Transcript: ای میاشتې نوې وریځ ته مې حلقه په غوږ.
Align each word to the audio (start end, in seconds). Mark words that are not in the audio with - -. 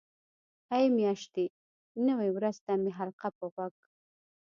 ای 0.75 0.85
میاشتې 0.97 1.45
نوې 2.07 2.29
وریځ 2.31 2.57
ته 2.65 2.73
مې 2.81 2.91
حلقه 2.99 3.29
په 3.37 3.45
غوږ. 3.53 3.75